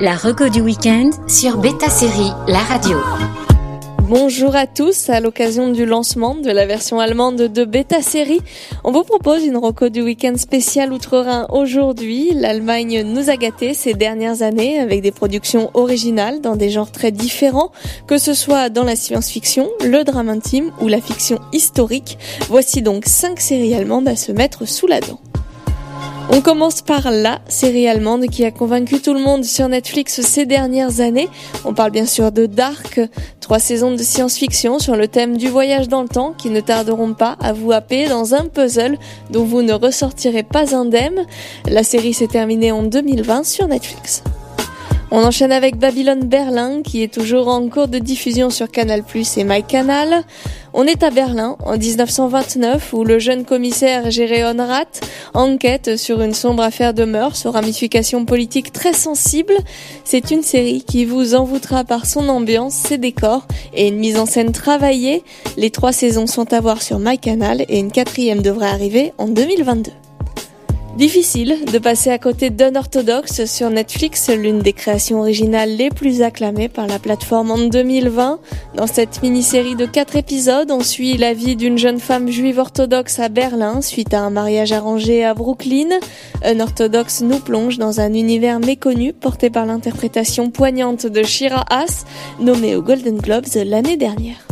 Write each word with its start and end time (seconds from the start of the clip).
La 0.00 0.16
reco 0.16 0.48
du 0.48 0.62
week-end 0.62 1.10
sur 1.28 1.58
Beta 1.58 1.90
Série, 1.90 2.32
la 2.48 2.60
radio. 2.60 2.96
Bonjour 4.08 4.56
à 4.56 4.66
tous, 4.66 5.10
à 5.10 5.20
l'occasion 5.20 5.68
du 5.68 5.84
lancement 5.84 6.34
de 6.36 6.50
la 6.50 6.64
version 6.64 7.00
allemande 7.00 7.36
de 7.36 7.64
Beta 7.66 8.00
Série, 8.00 8.40
on 8.82 8.92
vous 8.92 9.02
propose 9.02 9.44
une 9.44 9.58
reco 9.58 9.90
du 9.90 10.00
week-end 10.00 10.38
spécial 10.38 10.94
Outre-Rhin 10.94 11.46
aujourd'hui. 11.50 12.32
L'Allemagne 12.34 13.02
nous 13.02 13.28
a 13.28 13.36
gâtés 13.36 13.74
ces 13.74 13.92
dernières 13.92 14.40
années 14.40 14.78
avec 14.78 15.02
des 15.02 15.12
productions 15.12 15.70
originales 15.74 16.40
dans 16.40 16.56
des 16.56 16.70
genres 16.70 16.90
très 16.90 17.12
différents, 17.12 17.70
que 18.06 18.16
ce 18.16 18.32
soit 18.32 18.70
dans 18.70 18.84
la 18.84 18.96
science-fiction, 18.96 19.68
le 19.84 20.02
drame 20.02 20.30
intime 20.30 20.72
ou 20.80 20.88
la 20.88 21.02
fiction 21.02 21.40
historique. 21.52 22.16
Voici 22.48 22.80
donc 22.80 23.04
cinq 23.04 23.38
séries 23.38 23.74
allemandes 23.74 24.08
à 24.08 24.16
se 24.16 24.32
mettre 24.32 24.66
sous 24.66 24.86
la 24.86 25.00
dent. 25.00 25.20
On 26.32 26.42
commence 26.42 26.80
par 26.80 27.10
la 27.10 27.40
série 27.48 27.88
allemande 27.88 28.26
qui 28.26 28.44
a 28.44 28.52
convaincu 28.52 29.00
tout 29.00 29.12
le 29.14 29.20
monde 29.20 29.44
sur 29.44 29.68
Netflix 29.68 30.20
ces 30.20 30.46
dernières 30.46 31.00
années. 31.00 31.28
On 31.64 31.74
parle 31.74 31.90
bien 31.90 32.06
sûr 32.06 32.30
de 32.30 32.46
Dark, 32.46 33.00
trois 33.40 33.58
saisons 33.58 33.90
de 33.90 34.02
science-fiction 34.02 34.78
sur 34.78 34.94
le 34.94 35.08
thème 35.08 35.36
du 35.36 35.48
voyage 35.48 35.88
dans 35.88 36.02
le 36.02 36.08
temps 36.08 36.32
qui 36.38 36.50
ne 36.50 36.60
tarderont 36.60 37.14
pas 37.14 37.36
à 37.40 37.52
vous 37.52 37.72
happer 37.72 38.06
dans 38.06 38.34
un 38.34 38.46
puzzle 38.46 38.96
dont 39.30 39.42
vous 39.42 39.62
ne 39.62 39.72
ressortirez 39.72 40.44
pas 40.44 40.76
indemne. 40.76 41.26
La 41.68 41.82
série 41.82 42.14
s'est 42.14 42.28
terminée 42.28 42.70
en 42.70 42.84
2020 42.84 43.44
sur 43.44 43.66
Netflix. 43.66 44.22
On 45.10 45.24
enchaîne 45.24 45.50
avec 45.50 45.76
Babylone 45.76 46.28
Berlin 46.28 46.82
qui 46.82 47.02
est 47.02 47.12
toujours 47.12 47.48
en 47.48 47.68
cours 47.68 47.88
de 47.88 47.98
diffusion 47.98 48.50
sur 48.50 48.70
Canal 48.70 49.02
et 49.36 49.44
MyCanal. 49.44 50.22
On 50.72 50.84
est 50.84 51.02
à 51.02 51.10
Berlin 51.10 51.56
en 51.64 51.76
1929 51.76 52.92
où 52.92 53.04
le 53.04 53.18
jeune 53.18 53.44
commissaire 53.44 54.10
Géréon 54.10 54.56
Rath 54.56 55.00
enquête 55.34 55.96
sur 55.96 56.20
une 56.22 56.32
sombre 56.32 56.62
affaire 56.62 56.94
de 56.94 57.04
mœurs 57.04 57.44
aux 57.44 57.50
ramifications 57.50 58.24
politiques 58.24 58.72
très 58.72 58.92
sensibles. 58.92 59.56
C'est 60.04 60.30
une 60.30 60.42
série 60.42 60.82
qui 60.82 61.04
vous 61.04 61.34
envoûtera 61.34 61.82
par 61.84 62.06
son 62.06 62.28
ambiance, 62.28 62.74
ses 62.74 62.98
décors 62.98 63.46
et 63.74 63.88
une 63.88 63.98
mise 63.98 64.18
en 64.18 64.26
scène 64.26 64.52
travaillée. 64.52 65.24
Les 65.56 65.70
trois 65.70 65.92
saisons 65.92 66.28
sont 66.28 66.52
à 66.52 66.60
voir 66.60 66.82
sur 66.82 67.00
MyCanal 67.00 67.64
et 67.68 67.78
une 67.78 67.90
quatrième 67.90 68.42
devrait 68.42 68.68
arriver 68.68 69.12
en 69.18 69.26
2022. 69.26 69.90
Difficile 71.00 71.56
de 71.72 71.78
passer 71.78 72.10
à 72.10 72.18
côté 72.18 72.50
d'Unorthodox 72.50 73.46
sur 73.46 73.70
Netflix, 73.70 74.28
l'une 74.28 74.58
des 74.58 74.74
créations 74.74 75.20
originales 75.20 75.74
les 75.74 75.88
plus 75.88 76.20
acclamées 76.20 76.68
par 76.68 76.86
la 76.86 76.98
plateforme 76.98 77.52
en 77.52 77.56
2020. 77.56 78.38
Dans 78.74 78.86
cette 78.86 79.22
mini-série 79.22 79.76
de 79.76 79.86
quatre 79.86 80.16
épisodes, 80.16 80.70
on 80.70 80.82
suit 80.82 81.16
la 81.16 81.32
vie 81.32 81.56
d'une 81.56 81.78
jeune 81.78 82.00
femme 82.00 82.30
juive 82.30 82.58
orthodoxe 82.58 83.18
à 83.18 83.30
Berlin 83.30 83.80
suite 83.80 84.12
à 84.12 84.20
un 84.20 84.28
mariage 84.28 84.72
arrangé 84.72 85.24
à 85.24 85.32
Brooklyn. 85.32 85.88
Unorthodox 86.44 87.22
nous 87.22 87.38
plonge 87.38 87.78
dans 87.78 88.00
un 88.00 88.12
univers 88.12 88.60
méconnu 88.60 89.14
porté 89.14 89.48
par 89.48 89.64
l'interprétation 89.64 90.50
poignante 90.50 91.06
de 91.06 91.22
Shira 91.22 91.64
Haas, 91.70 92.04
nommée 92.40 92.76
aux 92.76 92.82
Golden 92.82 93.16
Globes 93.16 93.46
l'année 93.64 93.96
dernière. 93.96 94.49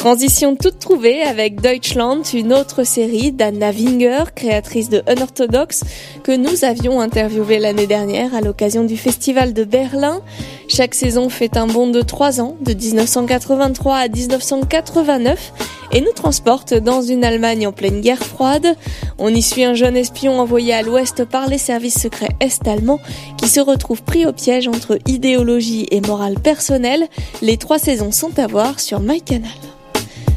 Transition 0.00 0.56
toute 0.56 0.78
trouvée 0.78 1.20
avec 1.20 1.60
Deutschland, 1.60 2.22
une 2.32 2.54
autre 2.54 2.84
série 2.84 3.32
d'Anna 3.32 3.70
Winger, 3.70 4.24
créatrice 4.34 4.88
de 4.88 5.02
Unorthodox, 5.06 5.84
que 6.22 6.32
nous 6.32 6.64
avions 6.64 7.02
interviewé 7.02 7.58
l'année 7.58 7.86
dernière 7.86 8.34
à 8.34 8.40
l'occasion 8.40 8.84
du 8.84 8.96
Festival 8.96 9.52
de 9.52 9.62
Berlin. 9.64 10.22
Chaque 10.68 10.94
saison 10.94 11.28
fait 11.28 11.58
un 11.58 11.66
bond 11.66 11.88
de 11.88 12.00
trois 12.00 12.40
ans, 12.40 12.56
de 12.62 12.72
1983 12.72 13.94
à 13.94 14.08
1989, 14.08 15.52
et 15.92 16.00
nous 16.00 16.12
transporte 16.12 16.72
dans 16.72 17.02
une 17.02 17.22
Allemagne 17.22 17.66
en 17.66 17.72
pleine 17.72 18.00
guerre 18.00 18.24
froide. 18.24 18.74
On 19.18 19.28
y 19.28 19.42
suit 19.42 19.64
un 19.64 19.74
jeune 19.74 19.98
espion 19.98 20.40
envoyé 20.40 20.72
à 20.72 20.80
l'ouest 20.80 21.26
par 21.26 21.46
les 21.46 21.58
services 21.58 22.00
secrets 22.00 22.34
est-allemands 22.40 23.00
qui 23.36 23.50
se 23.50 23.60
retrouve 23.60 24.02
pris 24.02 24.24
au 24.24 24.32
piège 24.32 24.66
entre 24.66 24.98
idéologie 25.06 25.88
et 25.90 26.00
morale 26.00 26.40
personnelle. 26.40 27.06
Les 27.42 27.58
trois 27.58 27.78
saisons 27.78 28.12
sont 28.12 28.38
à 28.38 28.46
voir 28.46 28.80
sur 28.80 29.00
MyCanal. 29.00 29.50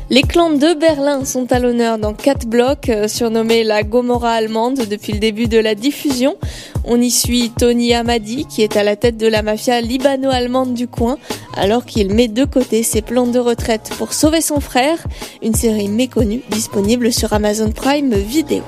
Les 0.09 0.21
clans 0.21 0.51
de 0.51 0.77
Berlin 0.77 1.23
sont 1.23 1.51
à 1.51 1.59
l'honneur 1.59 1.97
dans 1.97 2.13
quatre 2.13 2.45
blocs, 2.45 2.89
euh, 2.89 3.07
surnommés 3.07 3.63
la 3.63 3.83
Gomorra 3.83 4.33
allemande 4.33 4.81
depuis 4.89 5.13
le 5.13 5.19
début 5.19 5.47
de 5.47 5.57
la 5.57 5.75
diffusion. 5.75 6.35
On 6.83 6.99
y 6.99 7.09
suit 7.09 7.51
Tony 7.57 7.93
Hamadi, 7.93 8.45
qui 8.45 8.63
est 8.63 8.75
à 8.75 8.83
la 8.83 8.97
tête 8.97 9.17
de 9.17 9.27
la 9.27 9.41
mafia 9.41 9.79
libano-allemande 9.79 10.73
du 10.73 10.87
coin, 10.87 11.17
alors 11.55 11.85
qu'il 11.85 12.13
met 12.13 12.27
de 12.27 12.43
côté 12.43 12.83
ses 12.83 13.01
plans 13.01 13.27
de 13.27 13.39
retraite 13.39 13.91
pour 13.97 14.13
sauver 14.13 14.41
son 14.41 14.59
frère. 14.59 14.97
Une 15.41 15.55
série 15.55 15.87
méconnue 15.87 16.41
disponible 16.49 17.13
sur 17.13 17.31
Amazon 17.31 17.71
Prime 17.71 18.13
Video. 18.13 18.61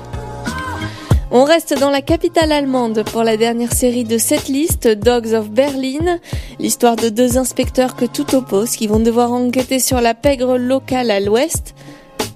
On 1.38 1.44
reste 1.44 1.78
dans 1.78 1.90
la 1.90 2.00
capitale 2.00 2.50
allemande 2.50 3.04
pour 3.12 3.22
la 3.22 3.36
dernière 3.36 3.74
série 3.74 4.04
de 4.04 4.16
cette 4.16 4.48
liste, 4.48 4.88
Dogs 4.88 5.34
of 5.34 5.50
Berlin, 5.50 6.18
l'histoire 6.58 6.96
de 6.96 7.10
deux 7.10 7.36
inspecteurs 7.36 7.94
que 7.94 8.06
tout 8.06 8.34
oppose 8.34 8.70
qui 8.70 8.86
vont 8.86 9.00
devoir 9.00 9.32
enquêter 9.32 9.78
sur 9.78 10.00
la 10.00 10.14
pègre 10.14 10.56
locale 10.56 11.10
à 11.10 11.20
l'ouest, 11.20 11.74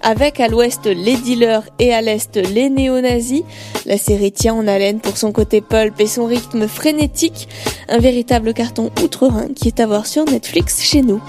avec 0.02 0.38
à 0.38 0.48
l'ouest 0.48 0.84
les 0.84 1.16
dealers 1.16 1.62
et 1.78 1.94
à 1.94 2.02
l'est 2.02 2.36
les 2.36 2.68
néo-nazis. 2.68 3.42
La 3.86 3.96
série 3.96 4.32
tient 4.32 4.52
en 4.52 4.68
haleine 4.68 5.00
pour 5.00 5.16
son 5.16 5.32
côté 5.32 5.62
pulp 5.62 5.98
et 5.98 6.06
son 6.06 6.26
rythme 6.26 6.68
frénétique, 6.68 7.48
un 7.88 8.00
véritable 8.00 8.52
carton 8.52 8.90
outre-Rhin 9.02 9.48
qui 9.56 9.68
est 9.68 9.80
à 9.80 9.86
voir 9.86 10.04
sur 10.04 10.26
Netflix 10.26 10.82
chez 10.82 11.00
nous. 11.00 11.22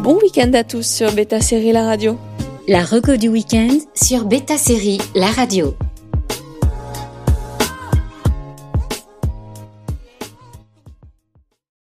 Bon 0.00 0.16
week-end 0.22 0.54
à 0.54 0.64
tous 0.64 0.86
sur 0.86 1.12
Beta 1.12 1.42
Série 1.42 1.72
La 1.72 1.84
Radio. 1.84 2.16
La 2.66 2.82
reco 2.82 3.16
du 3.16 3.28
week-end 3.28 3.76
sur 3.94 4.24
Beta 4.24 4.56
Série 4.56 5.02
La 5.14 5.26
Radio. 5.26 5.74